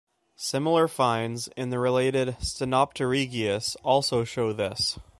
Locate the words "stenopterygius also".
2.41-4.23